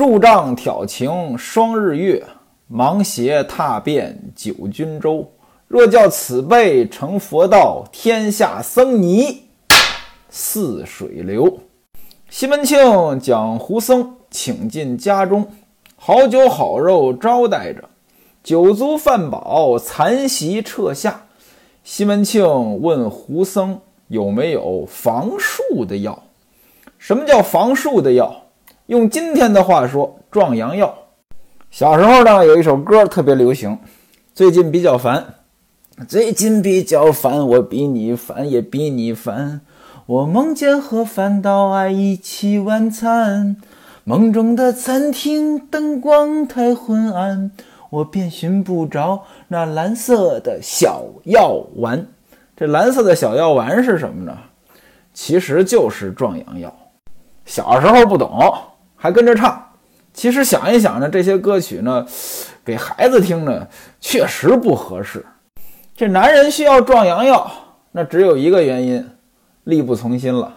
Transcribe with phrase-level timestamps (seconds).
[0.00, 2.24] 柱杖挑晴双日月，
[2.68, 5.30] 芒鞋踏遍九军州。
[5.68, 9.42] 若教此辈成佛道，天下僧尼
[10.30, 11.58] 似水流。
[12.30, 15.46] 西门庆将胡僧请进家中，
[15.96, 17.84] 好酒好肉招待着，
[18.42, 21.26] 酒足饭饱，残席撤下。
[21.84, 23.78] 西门庆问胡僧
[24.08, 26.22] 有没有防戍的药？
[26.96, 28.34] 什么叫防戍的药？
[28.90, 30.92] 用今天的话说，壮阳药。
[31.70, 33.78] 小时候呢，有一首歌特别流行。
[34.34, 35.34] 最近比较烦，
[36.08, 39.60] 最近比较烦，我比你烦也比你烦。
[40.06, 43.58] 我梦见和范岛爱一起晚餐，
[44.02, 47.52] 梦中的餐厅灯光太昏暗，
[47.90, 52.08] 我便寻不着那蓝色的小药丸。
[52.56, 54.36] 这蓝色的小药丸是什么呢？
[55.14, 56.74] 其实就是壮阳药。
[57.46, 58.52] 小时候不懂。
[59.02, 59.72] 还跟着唱，
[60.12, 62.06] 其实想一想呢，这些歌曲呢，
[62.62, 63.66] 给孩子听呢，
[63.98, 65.24] 确实不合适。
[65.96, 67.50] 这男人需要壮阳药，
[67.92, 69.10] 那只有一个原因，
[69.64, 70.52] 力不从心了。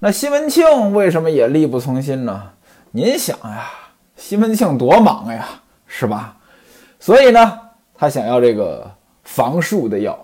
[0.00, 2.50] 那西门庆为什么也力不从心呢？
[2.90, 3.70] 您想呀，
[4.16, 5.48] 西门庆多忙呀，
[5.86, 6.36] 是吧？
[7.00, 7.58] 所以呢，
[7.94, 8.86] 他想要这个
[9.24, 10.18] 防术的药。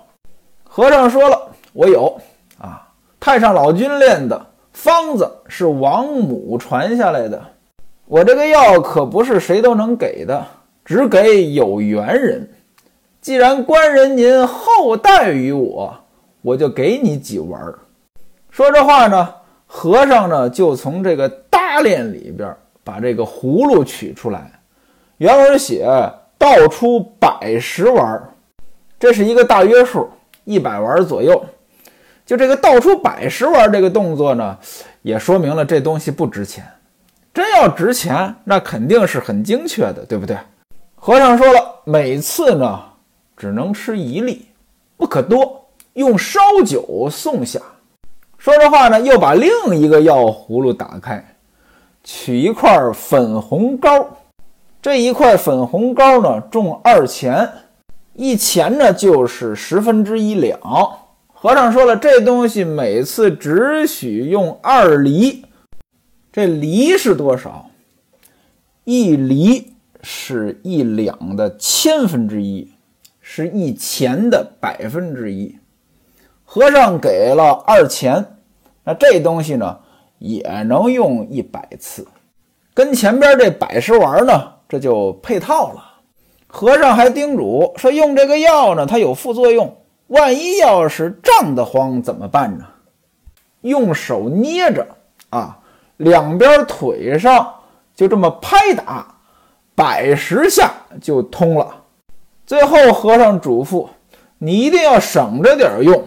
[0.64, 2.20] 和尚说了，我有
[2.58, 2.86] 啊，
[3.18, 4.46] 太上老君炼的。
[4.78, 7.42] 方子是王母传下来的，
[8.06, 10.46] 我这个药可不是谁都能给的，
[10.84, 12.48] 只给有缘人。
[13.20, 15.92] 既然官人您厚待于我，
[16.42, 17.60] 我就给你几丸。
[18.52, 19.34] 说这话呢，
[19.66, 22.54] 和尚呢就从这个搭链里边
[22.84, 24.48] 把这个葫芦取出来，
[25.16, 25.88] 原文写
[26.38, 28.22] 倒出百十丸，
[28.96, 30.08] 这是一个大约数，
[30.44, 31.44] 一百丸左右。
[32.28, 34.58] 就这个倒出百十玩这个动作呢，
[35.00, 36.62] 也说明了这东西不值钱。
[37.32, 40.36] 真要值钱，那肯定是很精确的，对不对？
[40.94, 42.82] 和尚说了，每次呢
[43.34, 44.46] 只能吃一粒，
[44.98, 47.58] 不可多，用烧酒送下。
[48.36, 51.24] 说这话呢，又把另一个药葫芦打开，
[52.04, 54.06] 取一块粉红膏。
[54.82, 57.50] 这一块粉红膏呢，重二钱，
[58.12, 60.60] 一钱呢就是十分之一两。
[61.40, 65.44] 和尚说了，这东西每次只许用二厘。
[66.32, 67.70] 这厘是多少？
[68.82, 72.72] 一厘是一两的千分之一，
[73.20, 75.56] 是一钱的百分之一。
[76.44, 78.34] 和尚给了二钱，
[78.82, 79.78] 那这东西呢
[80.18, 82.04] 也能用一百次，
[82.74, 85.84] 跟前边这百十丸呢这就配套了。
[86.48, 89.76] 和尚还叮嘱说，用这个药呢，它有副作用。
[90.08, 92.64] 万一要是胀得慌怎么办呢？
[93.62, 94.86] 用手捏着
[95.30, 95.58] 啊，
[95.96, 97.54] 两边腿上
[97.94, 99.06] 就这么拍打，
[99.74, 101.82] 百十下就通了。
[102.46, 103.88] 最后和尚嘱咐
[104.38, 106.02] 你一定要省着点用，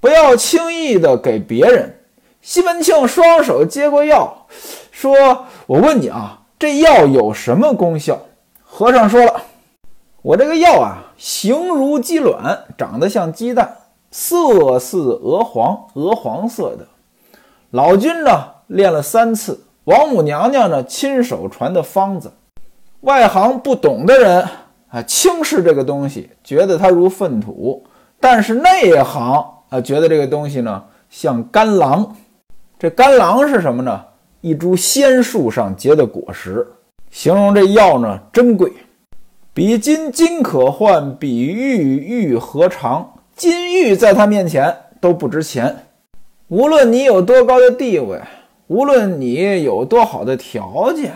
[0.00, 1.92] 不要轻易的给别人。
[2.40, 4.46] 西门庆双手接过药，
[4.92, 8.18] 说：“我问你啊，这药有什么功效？”
[8.62, 9.42] 和尚说了。
[10.26, 13.76] 我这个药啊，形如鸡卵，长得像鸡蛋，
[14.10, 16.84] 色似鹅黄，鹅黄色的。
[17.70, 18.30] 老君呢
[18.66, 22.32] 练了三次，王母娘娘呢亲手传的方子。
[23.02, 24.44] 外行不懂的人
[24.88, 27.80] 啊，轻视这个东西，觉得它如粪土；
[28.18, 32.16] 但是内行啊，觉得这个东西呢像甘狼。
[32.80, 34.04] 这甘狼是什么呢？
[34.40, 36.66] 一株仙树上结的果实，
[37.12, 38.72] 形容这药呢珍贵。
[39.56, 43.14] 比金金可换，比玉玉何长？
[43.34, 45.74] 金玉在他面前都不值钱。
[46.48, 48.20] 无论你有多高的地位，
[48.66, 51.14] 无论你有多好的条件，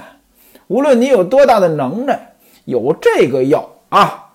[0.69, 2.33] 无论你有多大的能耐，
[2.65, 4.31] 有这个药啊，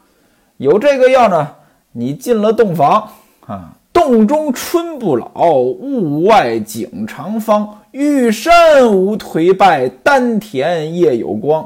[0.58, 1.56] 有这个药呢，
[1.94, 3.10] 你进了洞房
[3.48, 7.82] 啊，洞中春不老，屋外景长芳。
[7.90, 11.66] 玉山无颓败，丹田夜有光。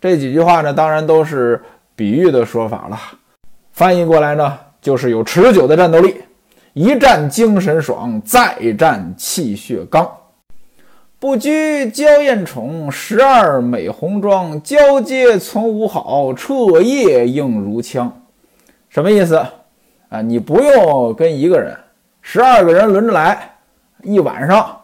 [0.00, 1.62] 这几句话呢，当然都是
[1.94, 2.98] 比喻的说法了。
[3.72, 6.16] 翻译过来呢，就是有持久的战斗力，
[6.72, 10.10] 一战精神爽，再战气血刚。
[11.18, 18.22] 不拘娇艳宠，十二美红妆，交接从无好，彻夜硬如枪。
[18.88, 19.36] 什么意思
[20.08, 20.22] 啊？
[20.22, 21.76] 你不用跟一个人，
[22.22, 23.56] 十二个人轮着来，
[24.02, 24.80] 一晚上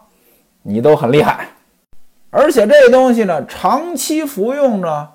[0.61, 1.47] 你都很厉害。
[2.29, 5.09] 而且这东西呢，长期服用呢，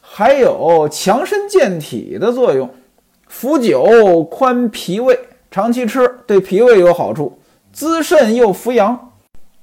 [0.00, 2.68] 还有强身健体的作用。
[3.28, 5.18] 服酒宽脾胃，
[5.50, 7.38] 长期吃对脾胃有好处，
[7.72, 9.12] 滋肾又扶阳。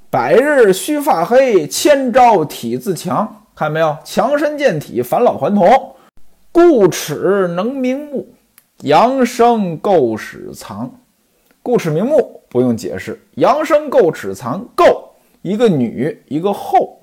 [0.10, 3.44] 百日须发黑，千朝体自强。
[3.56, 3.98] 看没有？
[4.06, 5.96] 强身健体，返老还童，
[6.52, 8.28] 固齿能明目，
[8.81, 10.92] 阳生垢齿藏。
[11.64, 15.05] 固齿明目不用解释，阳生垢齿藏，够
[15.45, 17.01] 一个女一个后，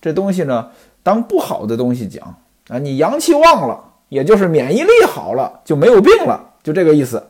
[0.00, 0.68] 这东西呢，
[1.04, 2.36] 当不好的东西讲
[2.66, 2.76] 啊。
[2.76, 7.24] 你阳气旺了，也就是免疫力好了，就没有病了，就这个意思。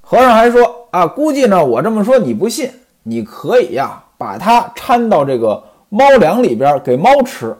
[0.00, 2.68] 和尚还说啊，估计呢，我这么说你不信，
[3.04, 7.56] 你可以呀，把它掺到这个猫粮里边给猫吃。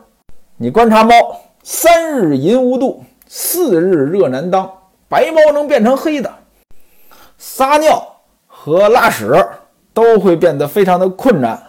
[0.56, 1.14] 你观察猫，
[1.62, 4.68] 三日淫无度，四日热难当，
[5.08, 6.28] 白猫能变成黑的，
[7.38, 8.04] 撒尿
[8.48, 9.32] 和拉屎
[9.94, 11.68] 都会变得非常的困难。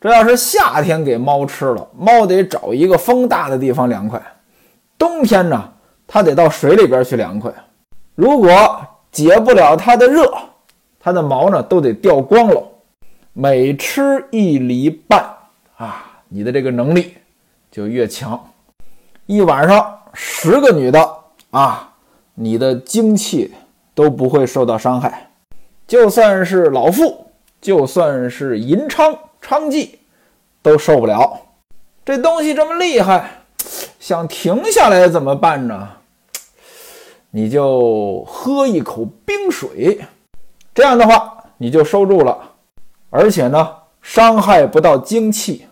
[0.00, 4.18] 这要是夏天给猫吃了，猫得找一个风大的地方凉快；
[4.96, 5.72] 冬天呢，
[6.06, 7.52] 它得到水里边去凉快。
[8.14, 8.80] 如果
[9.12, 10.32] 解不了它的热，
[10.98, 12.66] 它的毛呢都得掉光了。
[13.32, 15.22] 每吃一厘半
[15.76, 17.14] 啊，你的这个能力
[17.70, 18.38] 就越强。
[19.26, 21.14] 一晚上十个女的
[21.50, 21.92] 啊，
[22.34, 23.52] 你的精气
[23.94, 25.30] 都不会受到伤害。
[25.86, 27.26] 就算是老妇，
[27.60, 29.90] 就算是银昌娼妓，
[30.62, 31.40] 都受不了。
[32.04, 33.42] 这东西这么厉害，
[33.98, 35.88] 想停下来怎么办呢？
[37.30, 40.00] 你就喝一口冰水，
[40.74, 42.36] 这样的话你就收住了，
[43.10, 45.66] 而且呢伤害不到精气。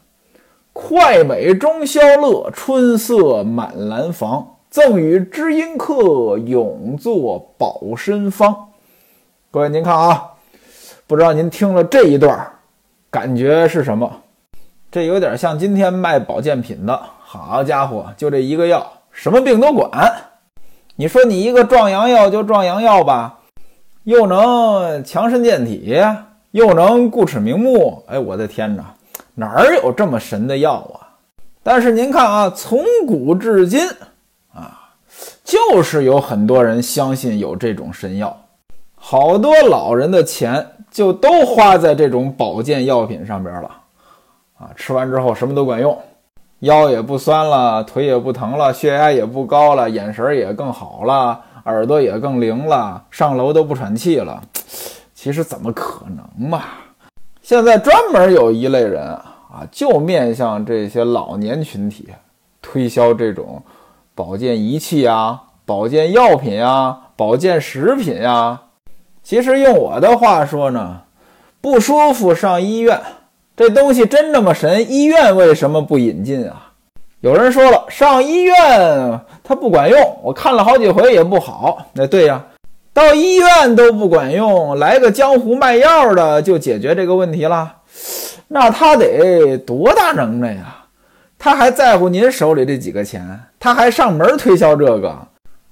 [0.72, 4.54] 快美中消乐，春色满兰房。
[4.70, 8.68] 赠与知音客，永作保身方。
[9.50, 10.34] 各位您看啊，
[11.06, 12.57] 不知道您听了这一段，
[13.10, 14.10] 感觉是什么？
[14.90, 19.90] 这有点像今天卖保健品的，好家伙，就这一个药，什么病都管。
[20.96, 23.38] 你说你一个壮阳药就壮阳药吧，
[24.04, 25.96] 又能强身健体，
[26.50, 28.84] 又能固齿明目，哎，我的天哪，
[29.34, 31.20] 哪儿有这么神的药啊？
[31.62, 33.86] 但是您看啊，从古至今
[34.52, 34.90] 啊，
[35.44, 38.36] 就是有很多人相信有这种神药，
[38.98, 43.70] 好多老人的钱就都花在这种保健药品上边了，
[44.58, 45.96] 啊，吃完之后什么都管用。
[46.60, 54.42] 腰也不酸了，腿也不疼了，血压也不高了，眼神也更好了，耳朵也更灵了，上楼都不喘气了。
[55.14, 56.64] 其实怎么可能嘛？
[57.40, 62.08] 现在专门有一类人啊，就面向这些老年群体
[62.60, 63.62] 推销这种
[64.16, 68.60] 保健仪器啊、保健药品啊、保健食品呀。
[69.28, 71.02] 其实用我的话说呢，
[71.60, 72.98] 不舒服上医院。
[73.54, 74.90] 这东西真那么神？
[74.90, 76.72] 医院为什么不引进啊？
[77.20, 81.88] 有人说了，上医院它不管用，我看了好几回也不好。
[81.92, 82.42] 那对呀，
[82.94, 87.74] 到医院都不管用，来个江湖卖药的就解决这个问题了？
[88.48, 90.86] 那他得多大能耐呀？
[91.38, 93.38] 他还在乎您手里这几个钱？
[93.60, 95.14] 他还上门推销这个？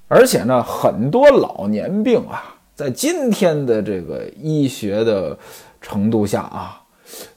[0.07, 5.37] 而且呢，很多老年病啊，在今天的这个医学的
[5.81, 6.81] 程度下啊。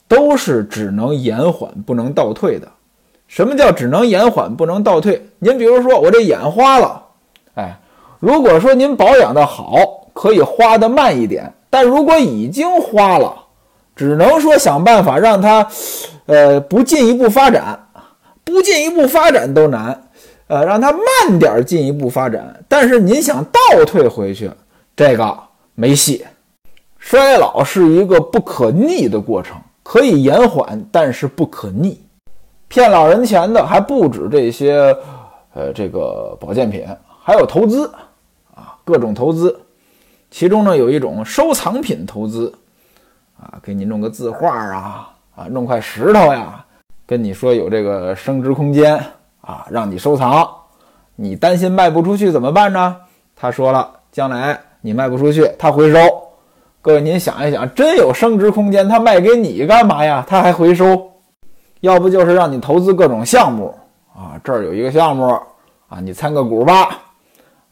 [0.06, 2.66] 都是只能延缓不能倒退的。
[3.28, 5.24] 什么叫只能延缓不能倒退？
[5.38, 7.00] 您比如说我这眼花了，
[7.54, 7.78] 哎，
[8.18, 13.32] 如果说您保养的好，可以花的慢一点；但如果已经花了，
[13.94, 15.64] 只能说想办法让它，
[16.26, 17.78] 呃，不进一步发展，
[18.42, 20.08] 不进一步发展都难，
[20.48, 22.64] 呃，让它慢点进一步发展。
[22.66, 24.50] 但是您想倒退回去，
[25.00, 25.38] 这个
[25.74, 26.26] 没戏。
[26.98, 29.56] 衰老是一个不可逆的过程。
[29.82, 31.98] 可以延缓，但是不可逆。
[32.68, 34.94] 骗老人钱的还不止这些，
[35.54, 36.86] 呃，这个保健品，
[37.18, 37.90] 还有投资
[38.54, 39.58] 啊，各种投资。
[40.30, 42.52] 其中呢，有一种收藏品投资，
[43.40, 46.62] 啊，给你弄个字画啊，啊，弄块石头呀，
[47.06, 49.02] 跟你说有这个升值空间
[49.40, 50.46] 啊，让你收藏。
[51.16, 52.96] 你担心卖不出去怎么办呢？
[53.34, 55.98] 他说了，将来你卖不出去，他回收。
[56.82, 60.24] 各位，您想一想，真有升值空间，他卖给你干嘛呀？
[60.26, 61.10] 他还回收，
[61.80, 63.74] 要不就是让你投资各种项目
[64.14, 64.40] 啊。
[64.42, 65.26] 这儿有一个项目
[65.88, 66.98] 啊，你参个股吧，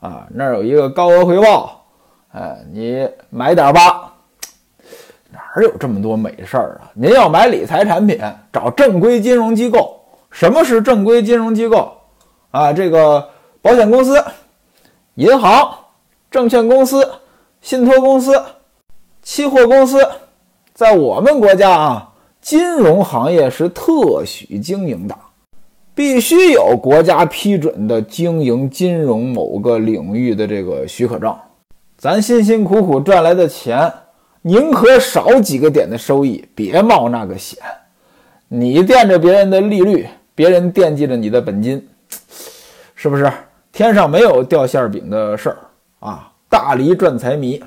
[0.00, 1.86] 啊，那儿有一个高额回报，
[2.32, 4.12] 哎，你买点吧。
[5.30, 6.90] 哪有这么多美事儿啊？
[6.94, 8.18] 您要买理财产品，
[8.52, 9.94] 找正规金融机构。
[10.30, 11.90] 什么是正规金融机构
[12.50, 12.72] 啊？
[12.72, 13.26] 这个
[13.62, 14.22] 保险公司、
[15.14, 15.77] 银行、
[16.30, 17.08] 证券公司、
[17.60, 18.40] 信托公司。
[19.20, 20.08] 期货公司，
[20.72, 25.14] 在我们国家啊，金融行业是特许经营的，
[25.94, 31.36] 必须有国家批准的经营金融某个领域的这个许可证。
[31.98, 33.92] 咱辛辛苦苦赚来的钱，
[34.40, 37.58] 宁可少几个点的收益，别冒那个险。
[38.48, 41.86] 你惦着别人的利率，别人惦记着你的本金，
[42.94, 43.30] 是不是？
[43.72, 45.58] 天上没有掉馅饼的事儿
[46.00, 46.32] 啊！
[46.48, 47.62] 大梨赚财迷。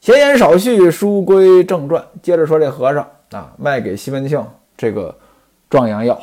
[0.00, 2.04] 闲言少叙，书归正传。
[2.22, 4.44] 接着说这和尚啊，卖给西门庆
[4.76, 5.14] 这个
[5.70, 6.18] 壮阳药。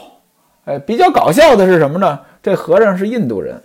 [0.65, 2.19] 哎，比较搞笑的是什么呢？
[2.41, 3.61] 这和尚是印度人。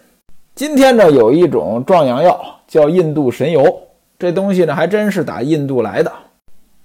[0.55, 3.81] 今天呢，有一种壮阳药叫印度神油，
[4.19, 6.13] 这东西呢还真是打印度来的。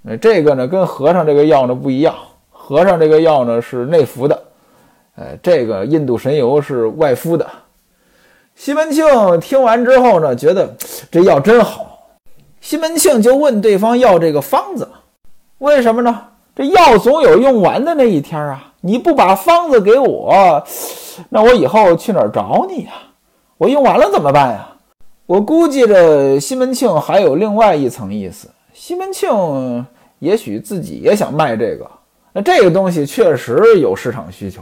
[0.07, 2.15] 哎，这个呢跟和尚这个药呢不一样，
[2.49, 4.43] 和尚这个药呢是内服的。
[5.15, 7.45] 哎，这个印度神油是外敷的。
[8.55, 9.05] 西门庆
[9.39, 10.75] 听完之后呢，觉得
[11.11, 12.07] 这药真好。
[12.61, 14.87] 西门庆就问对方要这个方子，
[15.59, 16.21] 为什么呢？
[16.55, 18.71] 这药总有用完的那一天啊！
[18.79, 20.63] 你不把方子给我，
[21.29, 22.93] 那我以后去哪儿找你呀？
[23.57, 24.69] 我用完了怎么办呀？
[25.25, 28.49] 我估计着西门庆还有另外一层意思。
[28.73, 29.85] 西门庆
[30.19, 31.85] 也许自己也想卖这个，
[32.31, 34.61] 那这个东西确实有市场需求。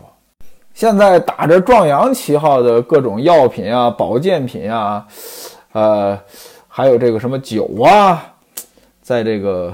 [0.74, 5.06] 现在打着壮阳旗号的各种药品啊、保健品啊，
[5.72, 6.20] 呃，
[6.68, 8.34] 还有这个什么酒啊，
[9.02, 9.74] 在这个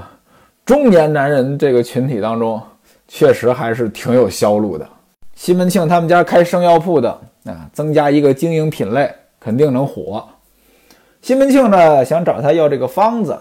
[0.64, 2.60] 中年男人这个群体当中，
[3.08, 4.86] 确实还是挺有销路的。
[5.34, 7.10] 西门庆他们家开生药铺的
[7.44, 10.22] 啊，增加一个经营品类，肯定能火。
[11.22, 13.38] 西门庆呢，想找他要这个方子。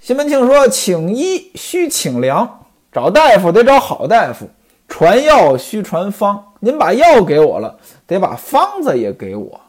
[0.00, 2.60] 西门庆说：“请医需请良，
[2.92, 4.48] 找大夫得找好大夫，
[4.86, 9.60] 传药需传方。”您把药给我了，得把方子也给我。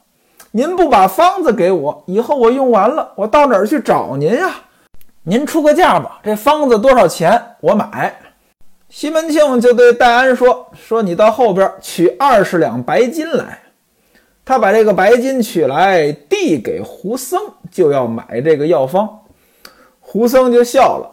[0.52, 4.56] 您不把方子给我，以后我用完了，我到哪儿去找您呀？
[5.24, 7.56] 您出个价吧，这方子多少钱？
[7.60, 8.16] 我买。
[8.90, 13.60] 西门庆就对戴安说：“说你到后边取二十两白金来。”
[14.46, 17.38] 他把这个白金取来，递给胡僧，
[17.70, 19.20] 就要买这个药方。
[20.00, 21.12] 胡僧就笑了：“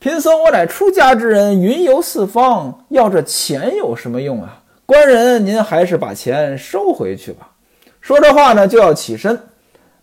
[0.00, 7.50] 贫僧我乃出家之人，云游四方，要这钱有什么用啊？”官人，您还是把钱收回去吧。
[8.00, 9.48] 说这话呢，就要起身，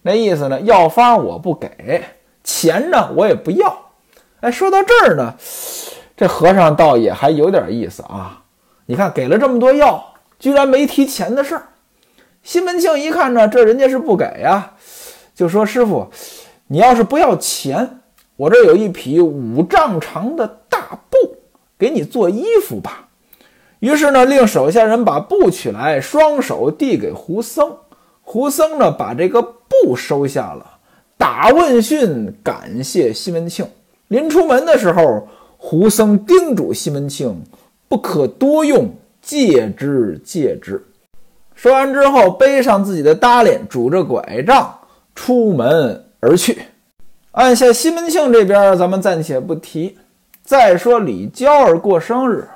[0.01, 2.03] 那意思呢，药方我不给，
[2.43, 3.91] 钱呢我也不要。
[4.39, 5.35] 哎，说到这儿呢，
[6.17, 8.41] 这和尚倒也还有点意思啊。
[8.87, 10.03] 你看，给了这么多药，
[10.39, 11.67] 居然没提钱的事儿。
[12.41, 14.73] 西门庆一看呢，这人家是不给呀，
[15.35, 16.09] 就说：“师傅，
[16.65, 18.01] 你要是不要钱，
[18.35, 21.37] 我这有一匹五丈长的大布，
[21.77, 23.09] 给你做衣服吧。”
[23.81, 27.75] 于是呢，令手下人把布取来，双手递给胡僧。
[28.21, 30.65] 胡僧呢，把这个布收下了，
[31.17, 33.65] 打问讯，感谢西门庆。
[34.07, 37.41] 临出门的时候，胡僧叮嘱西门庆，
[37.87, 38.87] 不可多用，
[39.19, 40.85] 戒之戒之。
[41.55, 44.77] 说完之后，背上自己的搭裢，拄着拐杖
[45.15, 46.59] 出门而去。
[47.31, 49.97] 按下西门庆这边，咱们暂且不提。
[50.43, 52.47] 再说李娇儿过生日。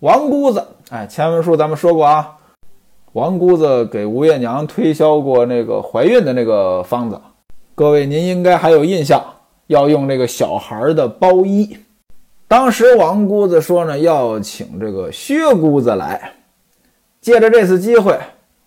[0.00, 2.36] 王姑子，哎，前文书咱们说过啊，
[3.14, 7.20] 王姑子给吴月娘推销过那个怀孕的那个方子，
[7.74, 9.20] 各位您应该还有印象，
[9.66, 11.76] 要用这个小孩的包衣。
[12.46, 16.32] 当时王姑子说呢，要请这个薛姑子来，
[17.20, 18.16] 借着这次机会，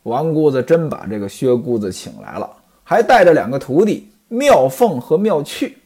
[0.04, 2.50] 王姑子真把这个薛姑子请来了，
[2.84, 5.78] 还带着两个徒弟妙凤和妙趣。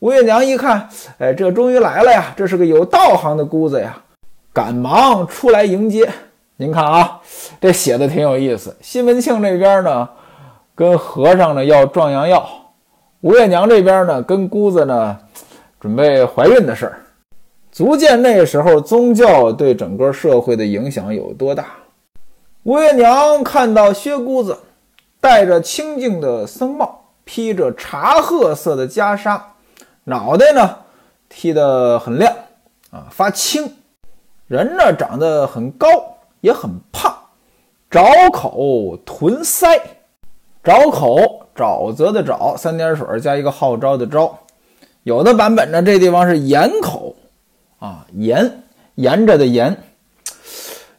[0.00, 0.86] 吴月娘一看，
[1.16, 3.98] 哎，这终于来了呀，这是个有道行的姑子呀。
[4.52, 6.10] 赶忙出来迎接，
[6.56, 7.20] 您看啊，
[7.60, 8.76] 这写的挺有意思。
[8.80, 10.08] 西门庆这边呢，
[10.74, 12.40] 跟和尚呢要壮阳药；
[13.20, 15.16] 吴月娘这边呢，跟姑子呢
[15.78, 17.02] 准备怀孕的事儿，
[17.70, 21.66] 足见那时候宗教对整个社会的影响有多大。
[22.64, 24.58] 吴月娘看到薛姑子
[25.20, 29.40] 戴着清净的僧帽，披着茶褐色的袈裟，
[30.04, 30.76] 脑袋呢
[31.28, 32.34] 剃得很亮
[32.90, 33.76] 啊，发青。
[34.50, 35.86] 人呢长得很高，
[36.40, 37.14] 也很胖，
[37.88, 39.80] 沼口臀腮，
[40.64, 44.36] 沼口沼泽的沼，三点水加一个号召的召。
[45.04, 47.14] 有的版本呢，这地方是盐口
[47.78, 48.64] 啊，盐
[48.96, 49.76] 沿着的盐。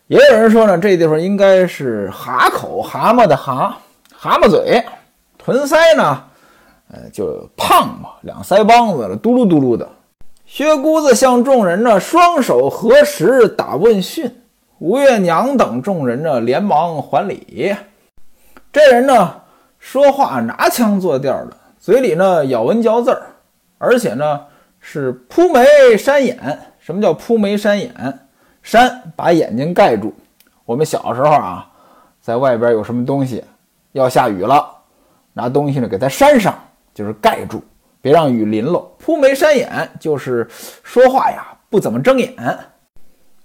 [0.07, 3.75] 也有人说呢，这地方应该是蛤口，蛤蟆的蛤，
[4.15, 4.81] 蛤蟆嘴。
[5.37, 6.23] 臀腮呢，
[6.89, 9.89] 呃，就胖嘛，两腮帮子了，嘟噜嘟噜的。
[10.51, 14.29] 薛姑子向众人呢双手合十打问讯，
[14.79, 17.73] 吴月娘等众人呢连忙还礼。
[18.69, 19.43] 这人呢
[19.79, 23.27] 说话拿腔作调的，嘴里呢咬文嚼字儿，
[23.77, 24.41] 而且呢
[24.81, 26.59] 是扑眉山眼。
[26.79, 28.19] 什么叫扑眉山眼？
[28.61, 30.13] 山把眼睛盖住。
[30.65, 31.65] 我们小时候啊，
[32.19, 33.41] 在外边有什么东西
[33.93, 34.69] 要下雨了，
[35.31, 36.53] 拿东西呢给它扇上，
[36.93, 37.63] 就是盖住。
[38.01, 40.47] 别让雨淋了，扑眉山眼就是
[40.83, 42.35] 说话呀不怎么睁眼。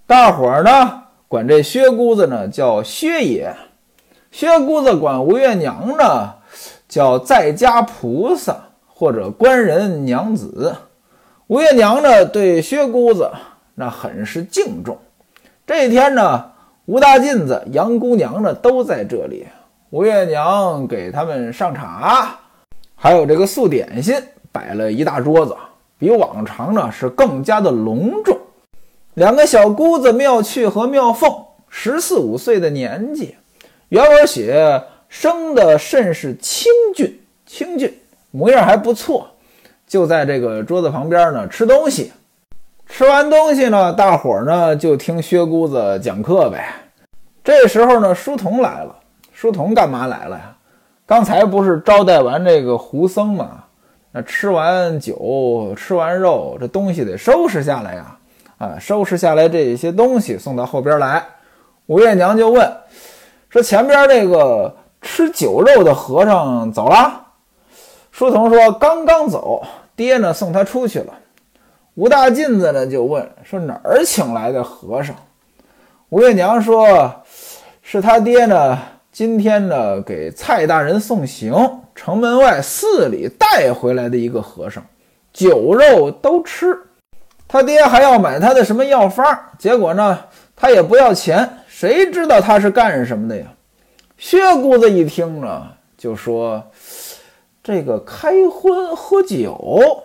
[0.06, 3.54] 大伙儿呢管这薛姑子呢叫薛爷，
[4.30, 6.34] 薛姑子管吴月娘呢
[6.88, 10.74] 叫在家菩萨或者官人娘子。
[11.48, 13.30] 吴月娘呢对薛姑子
[13.74, 14.96] 那很是敬重。
[15.66, 16.52] 这一天呢，
[16.86, 19.46] 吴大妗子、杨姑娘呢都在这里，
[19.90, 22.38] 吴月娘给他们上茶，
[22.94, 24.14] 还有这个素点心，
[24.56, 25.54] 摆了一大桌子，
[25.98, 28.38] 比往常呢是更加的隆重。
[29.12, 31.30] 两个小姑子妙趣和妙凤，
[31.68, 33.34] 十四五岁的年纪，
[33.90, 37.94] 原文写生的甚是清俊，清俊
[38.30, 39.28] 模样还不错，
[39.86, 42.10] 就在这个桌子旁边呢吃东西。
[42.86, 46.66] 吃完东西呢，大伙儿呢就听薛姑子讲课呗。
[47.44, 48.96] 这时候呢，书童来了。
[49.34, 50.56] 书童干嘛来了呀？
[51.04, 53.64] 刚才不是招待完这个胡僧吗？
[54.16, 58.16] 那吃完酒，吃完肉，这东西得收拾下来呀。
[58.56, 61.22] 啊，收拾下来这些东西送到后边来，
[61.84, 62.66] 吴月娘就问
[63.50, 67.26] 说：“前边那个吃酒肉的和尚走了？”
[68.10, 69.62] 书童说：“刚刚走，
[69.94, 71.12] 爹呢送他出去了。”
[71.94, 75.14] 吴大妗子呢就问说：“哪儿请来的和尚？”
[76.08, 77.14] 吴月娘说
[77.84, 78.78] ：“是他爹呢，
[79.12, 81.52] 今天呢给蔡大人送行，
[81.96, 84.84] 城门外寺里带回来的一个和尚，
[85.32, 86.78] 酒肉都吃。”
[87.48, 89.24] 他爹还要买他的什么药方，
[89.56, 90.18] 结果呢，
[90.54, 91.48] 他也不要钱。
[91.68, 93.46] 谁知道他是干什么的呀？
[94.18, 96.62] 薛姑子一听呢，就说
[97.62, 100.02] ：“这个开荤喝酒，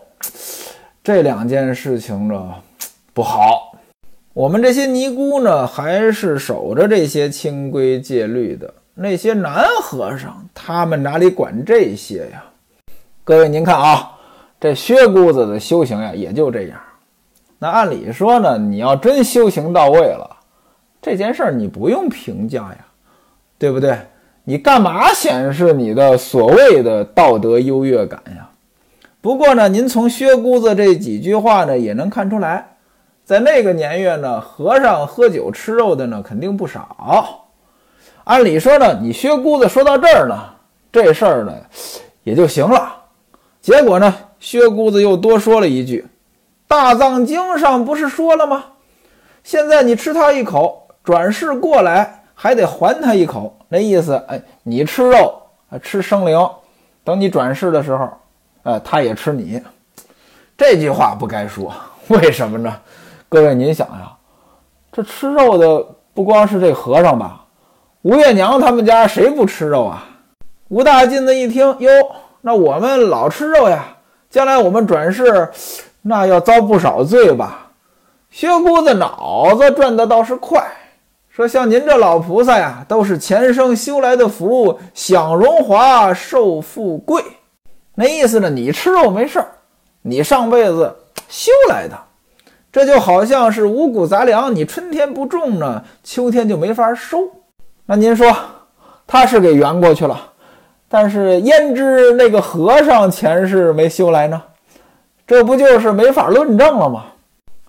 [1.03, 2.55] 这两件事情呢
[3.13, 3.75] 不好。
[4.33, 8.73] 我们这些尼姑呢，还是守着这些清规戒律的。
[8.93, 12.43] 那些男和尚，他们哪里管这些呀？
[13.23, 14.11] 各位，您看啊，
[14.59, 16.79] 这薛姑子的修行呀，也就这样。”
[17.57, 20.37] 那按理说呢，你要真修行到位了，
[21.01, 22.77] 这件事儿你不用评价呀，
[23.57, 23.97] 对不对？
[24.43, 28.49] 你干嘛显示你的所谓的道德优越感呀？
[29.21, 32.77] 不过呢，您从薛姑子这几句话呢，也能看出来，
[33.23, 37.40] 在那个年月呢，和尚喝酒吃肉的呢，肯定不少。
[38.23, 40.37] 按理说呢，你薛姑子说到这儿呢，
[40.91, 41.53] 这事儿呢
[42.23, 42.95] 也就行了。
[43.61, 46.05] 结果呢，薛姑子又多说了一句。
[46.67, 48.63] 大藏经上不是说了吗？
[49.43, 53.57] 现在你吃他一口，转世过来还得还他一口。
[53.67, 55.41] 那意思，哎，你吃肉，
[55.81, 56.49] 吃生灵，
[57.03, 58.09] 等你转世的时候，
[58.63, 59.61] 呃，他也吃你。
[60.55, 61.73] 这句话不该说，
[62.07, 62.77] 为什么呢？
[63.27, 64.11] 各位，您想呀，
[64.91, 67.40] 这吃肉的不光是这和尚吧？
[68.03, 70.03] 吴月娘他们家谁不吃肉啊？
[70.69, 71.91] 吴大妗子一听，哟，
[72.41, 73.95] 那我们老吃肉呀，
[74.27, 75.51] 将来我们转世。
[76.01, 77.69] 那要遭不少罪吧？
[78.31, 80.65] 薛姑子脑子转的倒是快，
[81.29, 87.23] 说像您这老菩萨呀，都是前生修来的福，享荣华受富贵。
[87.93, 88.49] 那意思呢？
[88.49, 89.45] 你吃肉没事儿，
[90.01, 90.95] 你上辈子
[91.29, 91.95] 修来的，
[92.71, 97.29] 这就好像是五谷杂粮，你春天不种呢，秋天就没法收。
[97.93, 98.33] 那您说，
[99.05, 100.17] 他是给圆过去了，
[100.87, 104.41] 但是焉知那个和尚前世没修来呢？
[105.27, 107.03] 这不就是没法论证了吗？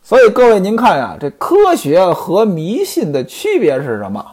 [0.00, 4.24] 所以各位，您看呀，这科学和迷信的区别是什么？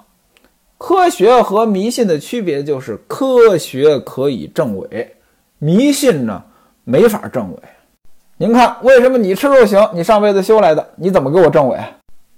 [0.77, 5.15] 科学和迷信的区别就是科学可以证伪，
[5.57, 6.43] 迷信呢
[6.83, 7.57] 没法证伪。
[8.37, 9.89] 您看，为什么你吃肉行？
[9.95, 11.79] 你上辈子修来的，你怎么给我证伪？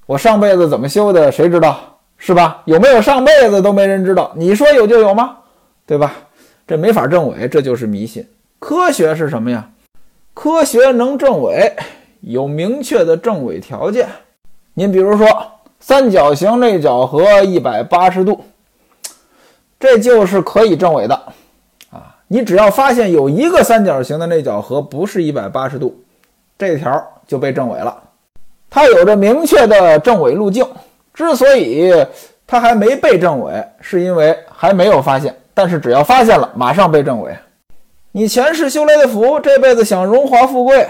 [0.06, 1.30] 我上辈子怎么修的？
[1.30, 1.78] 谁知道？
[2.24, 2.62] 是吧？
[2.66, 4.32] 有没有上辈子都没人知道。
[4.36, 5.38] 你说有就有吗？
[5.88, 6.14] 对吧？
[6.68, 8.24] 这没法证伪，这就是迷信。
[8.60, 9.68] 科学是什么呀？
[10.36, 11.76] 科学能证伪，
[12.20, 14.08] 有明确的证伪条件。
[14.76, 15.28] 您比如说，
[15.80, 18.46] 三角形内角和一百八十度，
[19.80, 21.16] 这就是可以证伪的
[21.90, 22.16] 啊！
[22.28, 26.00] 你只要发现有一个三角形的内角和不是一百八十度，
[26.56, 28.04] 这条就被证伪了。
[28.70, 30.64] 它有着明确的证伪路径。
[31.22, 31.94] 之所以
[32.48, 35.36] 他还没被证伪，是因为还没有发现。
[35.54, 37.38] 但是只要发现了，马上被证伪。
[38.12, 40.88] 你前世修来的福，这辈子享荣华富贵，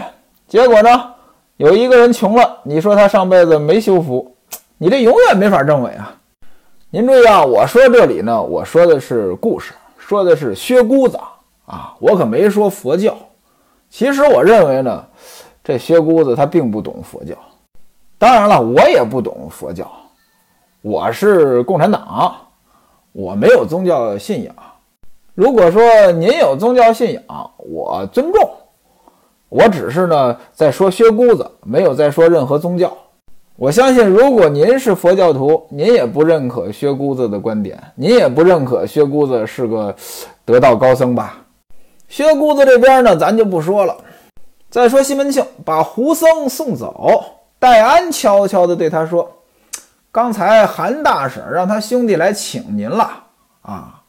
[0.47, 1.13] 结果呢，
[1.57, 4.35] 有一个人穷了，你说他上辈子没修福，
[4.77, 6.15] 你这永远没法证伪啊！
[6.89, 11.19] 您注意啊，我说这里呢，我说的是故事，说的是薛姑子
[11.65, 13.15] 啊，我可没说佛教。
[13.89, 15.05] 其实我认为呢，
[15.63, 17.35] 这薛姑子她并不懂佛教，
[18.17, 19.91] 当然了，我也不懂佛教，
[20.81, 22.35] 我是共产党，
[23.11, 24.55] 我没有宗教信仰。
[25.35, 28.49] 如果说您有宗教信仰，我尊重。
[29.47, 32.91] 我只是呢在说薛姑子，没有在说任何宗教。
[33.57, 39.95] 我相信，如果您是佛教徒，您也不认可薛姑子的观点，您也不认可薛姑子是个
[40.43, 41.45] 得道高僧吧？
[42.09, 43.95] 薛姑子这边呢，咱就不说了。
[44.71, 47.23] 再说西门庆把胡僧送走，
[47.59, 49.29] 戴安悄悄地对他说
[50.13, 53.23] ：“刚才韩大婶让他兄弟来请您了
[53.61, 54.01] 啊，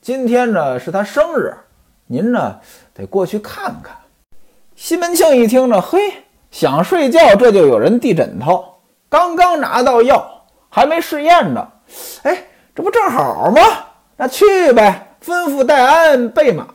[0.00, 1.54] 今天呢是他生日，
[2.06, 2.58] 您呢
[2.94, 3.94] 得过去看看。”
[4.74, 5.98] 西门庆一听呢，嘿，
[6.50, 8.64] 想睡觉，这就有人递枕头。
[9.10, 11.68] 刚刚拿到药，还没试验呢。
[12.22, 13.60] 哎，这不正好吗？
[14.16, 15.16] 那去呗！
[15.22, 16.66] 吩咐戴安备马，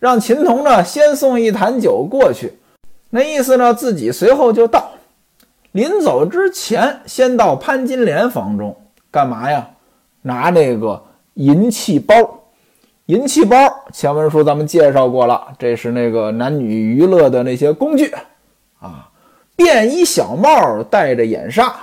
[0.00, 2.58] 让秦童呢先送一坛酒过去。
[3.10, 4.90] 那意思呢，自己随后就到。
[5.76, 8.74] 临走之前，先到潘金莲房中
[9.10, 9.68] 干嘛呀？
[10.22, 12.14] 拿那个银器包。
[13.04, 13.56] 银器包，
[13.92, 18.10] 前文书咱们介绍过了，这是那个男女娱乐的那些工具
[18.80, 19.06] 啊。
[19.54, 21.76] 便衣小帽，戴着眼纱，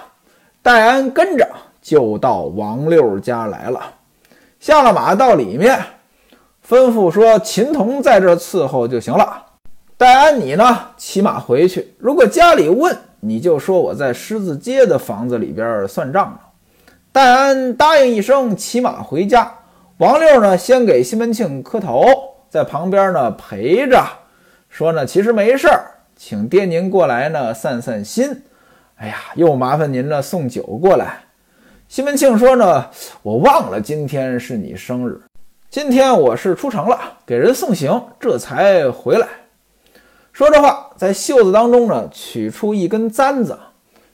[0.63, 1.47] 戴安跟着
[1.79, 3.79] 就到王六家来了。
[4.60, 5.79] 下了马到里面，
[6.67, 9.43] 吩咐说：“秦童在这伺候就行了。
[9.95, 10.79] 戴安，你呢？
[10.97, 11.93] 骑马回去。
[11.99, 16.39] 如果家里问，你就说我在狮子街的房子里边算账呢。”
[17.13, 19.51] 戴安答应一声，骑马回家。
[19.97, 22.03] 王六呢，先给西门庆磕头，
[22.49, 24.03] 在旁边呢陪着，
[24.67, 28.43] 说呢：“其实没事儿。”请爹您过来呢，散散心。
[28.95, 31.19] 哎呀，又麻烦您呢，送酒过来。
[31.88, 32.89] 西门庆说呢，
[33.21, 35.21] 我忘了今天是你生日，
[35.69, 39.27] 今天我是出城了，给人送行，这才回来。
[40.34, 43.56] 说这话，在袖子当中呢，取出一根簪子，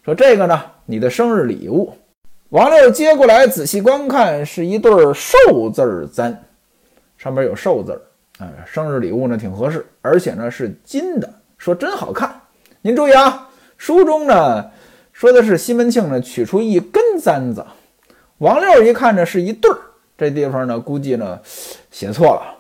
[0.04, 1.94] 说这个呢，你的生日礼物。
[2.50, 6.38] 王六接过来，仔细观看，是一对寿字簪，
[7.18, 8.02] 上面有寿字儿。
[8.40, 11.34] 哎，生日礼物呢，挺合适，而且呢是金的。
[11.58, 12.42] 说真好看，
[12.82, 14.72] 您注意啊，书中呢
[15.14, 17.66] 说的是西门庆呢取出一根簪子，
[18.40, 19.78] 王六一看呢是一对儿，
[20.18, 21.40] 这地方呢估计呢
[21.90, 22.59] 写错了。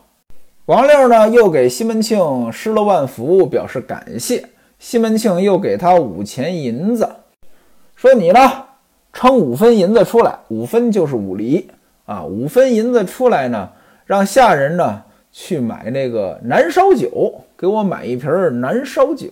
[0.70, 4.50] 王六呢又给西门庆施了万福，表示感谢。
[4.78, 7.10] 西门庆又给他五钱银子，
[7.96, 8.40] 说你呢
[9.12, 11.72] 称五分银子出来，五分就是五厘
[12.06, 13.68] 啊，五分银子出来呢，
[14.06, 15.02] 让下人呢。
[15.32, 18.30] 去买那个南烧酒，给我买一瓶
[18.62, 19.28] 南烧酒。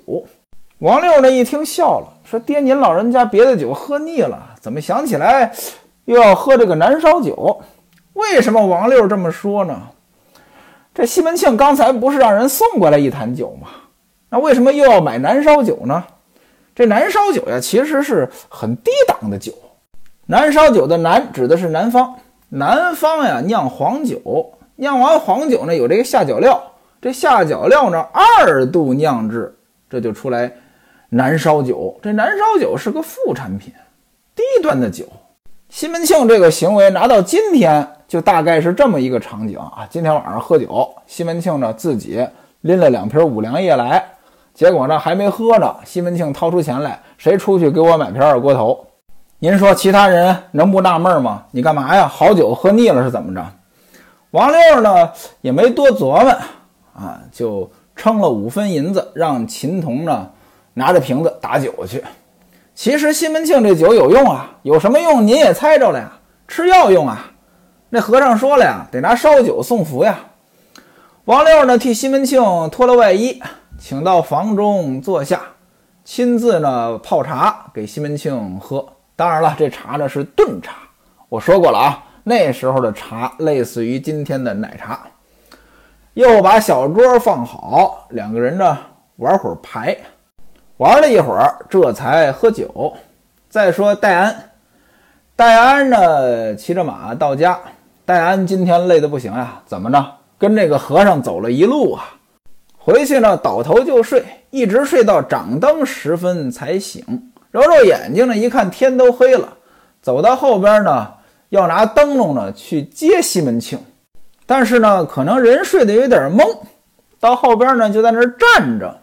[0.79, 5.51] 王六呢一听笑了，说：“爹，您老人家别的酒喝腻了，怎么想起来
[6.05, 7.61] 又要喝这个南烧酒？
[8.13, 9.89] 为什么王六这么说呢？
[10.97, 13.67] 这西门庆刚才不是让人送过来一坛酒吗？
[14.31, 16.03] 那为什么又要买南烧酒呢？
[16.73, 19.53] 这南烧酒呀，其实是很低档的酒。
[20.25, 22.15] 南烧酒的南指的是南方，
[22.49, 26.59] 南方呀酿黄酒。”酿完黄酒呢，有这个下脚料，
[26.99, 29.55] 这下脚料呢二度酿制，
[29.87, 30.51] 这就出来
[31.09, 31.99] 南烧酒。
[32.01, 33.71] 这南烧酒是个副产品，
[34.35, 35.05] 低端的酒。
[35.69, 39.85] 西门庆这个行为拿到今天，就大概是这么一个场景啊。
[39.89, 42.25] 今天晚上喝酒，西门庆呢自己
[42.61, 44.03] 拎了两瓶五粮液来，
[44.53, 48.85] 结果呢还没喝呢，西门庆掏出钱来，谁出去给我买瓶二锅头？
[49.39, 51.43] 您说其他人能不纳闷吗？
[51.51, 52.07] 你干嘛呀？
[52.07, 53.45] 好酒喝腻了是怎么着？
[54.31, 56.29] 王六呢也没多琢磨
[56.95, 60.27] 啊，就称了五分银子，让秦童呢
[60.73, 62.03] 拿着瓶子打酒去。
[62.73, 65.25] 其实西门庆这酒有用啊，有什么用？
[65.25, 66.11] 您也猜着了呀，
[66.47, 67.31] 吃药用啊。
[67.89, 70.19] 那和尚说了呀，得拿烧酒送福呀。
[71.25, 73.41] 王六呢替西门庆脱了外衣，
[73.79, 75.41] 请到房中坐下，
[76.03, 78.85] 亲自呢泡茶给西门庆喝。
[79.15, 80.73] 当然了，这茶呢是炖茶，
[81.29, 82.03] 我说过了啊。
[82.23, 84.99] 那时候的茶类似于今天的奶茶，
[86.13, 88.77] 又把小桌放好，两个人呢
[89.15, 89.97] 玩会儿牌，
[90.75, 92.93] 玩了一会儿，这才喝酒。
[93.49, 94.51] 再说戴安，
[95.37, 97.57] 戴安呢骑着马到家，
[98.07, 100.05] 戴安今天累得不行呀，怎么着？
[100.37, 102.15] 跟这个和尚走了一路啊，
[102.77, 107.03] 回去呢倒头就睡，一直睡到掌灯时分才醒，
[107.51, 109.57] 揉揉眼睛呢，一看天都黑了，
[110.01, 111.15] 走到后边呢。
[111.49, 113.77] 要拿灯笼呢去接西门庆，
[114.45, 116.45] 但是呢，可能人睡得有点懵，
[117.19, 119.01] 到后边呢就在那儿站着。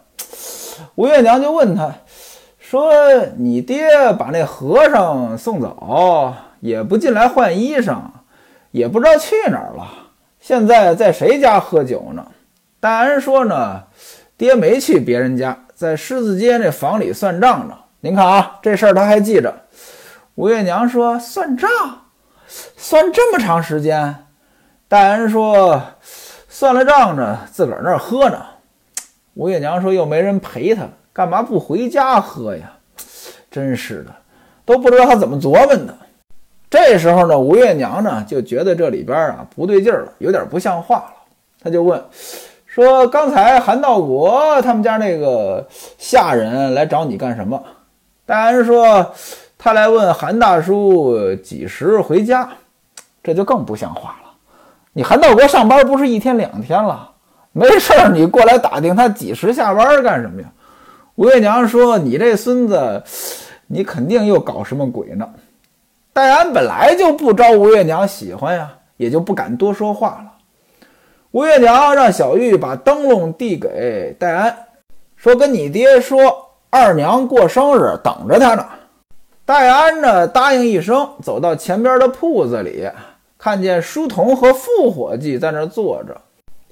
[0.95, 1.91] 吴月娘就问他，
[2.57, 2.91] 说
[3.37, 3.87] ：“你爹
[4.17, 7.97] 把那和尚送走，也不进来换衣裳，
[8.75, 9.87] 也不知道去哪儿了，
[10.41, 12.27] 现在在谁家喝酒呢？”
[12.81, 13.83] 戴安说：“呢，
[14.35, 17.77] 爹没去别人家，在狮子街那房里算账呢。
[18.01, 19.61] 您看啊，这事儿他还记着。”
[20.35, 21.69] 吴月娘说：“算账。”
[22.75, 24.13] 算这么长时间，
[24.89, 25.81] 戴安说
[26.49, 28.45] ：“算了账呢，自个儿那儿喝呢。”
[29.35, 32.73] 吴月娘说：“又没人陪他，干嘛不回家喝呀？”
[33.49, 34.13] 真是的，
[34.65, 35.97] 都不知道他怎么琢磨的。
[36.75, 41.13] 这时候呢，吴月娘呢就觉得这里边啊不对劲儿了，有点不像话了。
[41.63, 42.03] 她就问
[42.65, 45.65] 说：“刚才韩道国他们家那个
[45.97, 47.63] 下人来找你干什么？”
[48.27, 49.13] 戴安说
[49.57, 52.49] ：“他来问韩大叔几时回家。”
[53.23, 54.31] 这就更不像话了。
[54.91, 57.09] 你韩道国上班不是一天两天了，
[57.53, 60.47] 没事儿你过来打听他几时下班干什么呀？
[61.15, 63.01] 吴月娘说：“你这孙子，
[63.67, 65.25] 你肯定又搞什么鬼呢？”
[66.15, 70.31] 戴安本来就不招吴月娘喜欢呀，也就不敢多说话了。
[71.31, 74.57] 吴月娘让小玉把灯笼递给戴安，
[75.17, 78.65] 说：“跟你爹说，二娘过生日，等着他呢。”
[79.43, 82.89] 戴安呢答应一声，走到前边的铺子里，
[83.37, 86.15] 看见书童和副伙计在那坐着。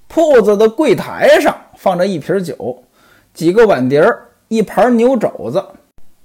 [0.08, 2.82] 铺子的柜台上放着一瓶酒、
[3.34, 5.62] 几个碗碟儿、一盘牛肘子。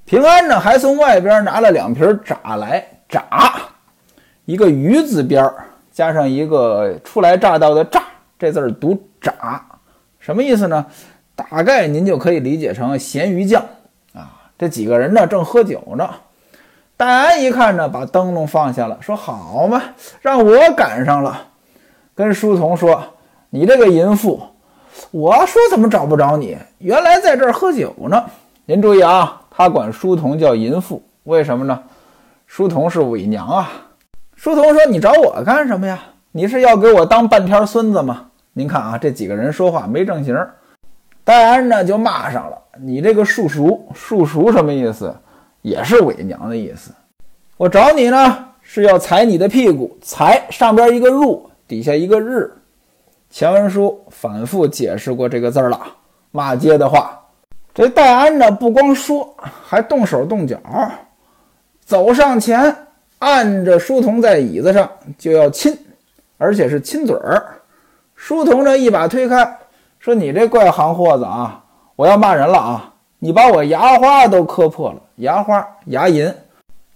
[0.05, 2.87] 平安呢还从外边拿了两瓶炸来。
[3.09, 3.25] 炸，
[4.45, 8.03] 一个鱼字边儿加上一个初来乍到的乍，
[8.39, 9.65] 这字儿读炸，
[10.19, 10.85] 什么意思呢？
[11.35, 13.65] 大概您就可以理解成咸鱼酱
[14.13, 14.51] 啊。
[14.59, 16.11] 这几个人呢正喝酒呢，
[16.97, 19.83] 戴安一看呢，把灯笼放下了，说：“好嘛，
[20.21, 21.47] 让我赶上了。”
[22.15, 23.01] 跟书童说
[23.51, 24.43] ：“你这个淫妇，
[25.13, 26.59] 我说怎么找不着你？
[26.79, 28.25] 原来在这儿喝酒呢。”
[28.67, 31.83] 您注意啊，他管书童叫淫妇，为什么呢？
[32.49, 33.71] 书童是伪娘啊！
[34.35, 36.01] 书童说：“你找我干什么呀？
[36.33, 40.35] 你是要给我当半天孙子吗？”您看啊，这几个人说话没正形。
[41.23, 45.15] 戴安呢就骂上了：“你这个庶熟，庶熟什么意思？
[45.61, 46.91] 也是伪娘的意思。
[47.59, 52.51] 我找你呢是要踩你的屁股，踩上边一个入，底下一个日。
[53.29, 55.79] 前文书反复解释过这个字儿了。
[56.33, 57.21] 骂街的话，
[57.75, 60.59] 这戴安呢不光说，还动手动脚。”
[61.89, 62.77] 走上前，
[63.19, 65.75] 按着书童在椅子上就要亲，
[66.37, 67.43] 而且是亲嘴儿。
[68.15, 69.59] 书童这一把推开，
[69.99, 71.65] 说：“你这怪行货子啊！
[71.97, 72.93] 我要骂人了啊！
[73.21, 76.35] 你把我牙花都磕破了，牙花、牙龈，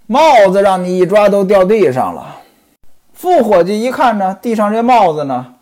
[0.07, 2.41] 帽子让你一抓都掉地上了。”
[3.15, 5.55] 副伙计一看呢，地上这帽子呢，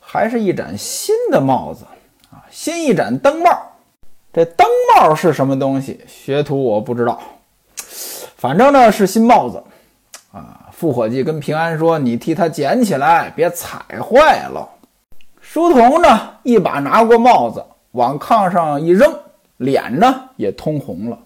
[0.00, 1.84] 还是一盏新的帽子
[2.32, 3.50] 啊，新一盏灯帽。
[4.32, 6.00] 这灯帽是什么东西？
[6.08, 7.20] 学徒我不知道。
[8.44, 9.64] 反正呢是新帽子，
[10.30, 10.68] 啊！
[10.70, 14.68] 副伙计跟平安说：“你替他捡起来，别踩坏了。”
[15.40, 16.08] 书童呢
[16.42, 19.18] 一把拿过帽子，往炕上一扔，
[19.56, 21.18] 脸呢也通红了。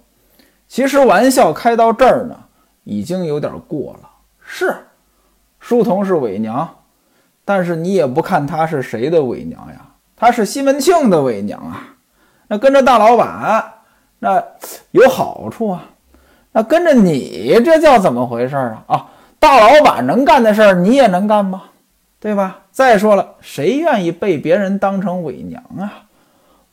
[0.68, 2.36] 其实玩笑开到这儿呢，
[2.84, 4.08] 已经有点过了。
[4.40, 4.72] 是，
[5.58, 6.72] 书童是伪娘，
[7.44, 9.84] 但是你也不看他是谁的伪娘呀？
[10.14, 11.96] 他是西门庆的伪娘啊！
[12.46, 13.72] 那跟着大老板，
[14.20, 14.40] 那
[14.92, 15.82] 有好处啊。
[16.52, 18.84] 那跟着你这叫怎么回事啊？
[18.86, 19.06] 啊，
[19.38, 21.62] 大老板能干的事儿你也能干吗？
[22.20, 22.58] 对吧？
[22.72, 26.02] 再说了，谁愿意被别人当成伪娘啊？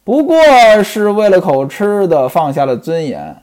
[0.03, 0.37] 不过
[0.83, 3.35] 是为了口吃的放下了尊严，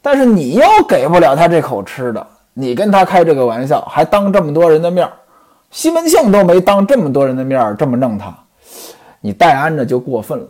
[0.00, 5.12] 但是你又给不了他这口吃的，你跟他开这个玩笑，还当这么多人的面儿，
[5.70, 8.34] 西门庆都没当这么多人的面儿这么弄他，
[9.20, 10.46] 你戴安着就过分了。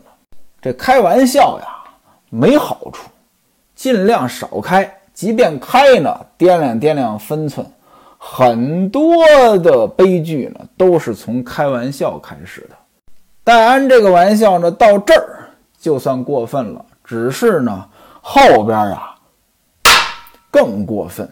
[0.61, 1.67] 这开玩笑呀，
[2.29, 3.09] 没好处，
[3.75, 4.93] 尽量少开。
[5.21, 7.67] 即便开呢，掂量掂量分寸，
[8.17, 9.13] 很多
[9.59, 12.77] 的悲剧呢，都是从开玩笑开始的。
[13.45, 17.85] 戴安这个玩笑呢，到这儿就算过分了，只是呢，
[18.23, 19.15] 后边啊
[20.51, 21.29] 更过分。